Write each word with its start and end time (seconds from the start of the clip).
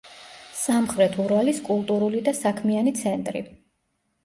სამხრეთ 0.61 1.17
ურალის 1.25 1.61
კულტურული 1.69 2.23
და 2.31 2.35
საქმიანი 2.41 2.97
ცენტრი. 3.03 3.47